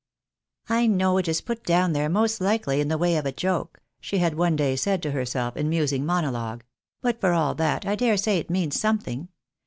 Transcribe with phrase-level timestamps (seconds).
[0.67, 3.79] "I know it is put down there most likely in the way of a joke,"
[3.99, 6.63] she had one day said to herself, in musing monologue;"
[7.03, 9.27] but for all that, I dare say it means something.